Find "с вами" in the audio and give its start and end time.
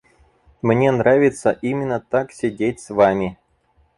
2.79-3.37